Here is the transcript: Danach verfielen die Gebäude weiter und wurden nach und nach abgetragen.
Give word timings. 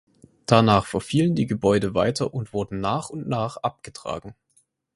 Danach 0.47 0.87
verfielen 0.87 1.35
die 1.35 1.45
Gebäude 1.45 1.93
weiter 1.93 2.33
und 2.33 2.53
wurden 2.53 2.79
nach 2.79 3.11
und 3.11 3.29
nach 3.29 3.57
abgetragen. 3.57 4.33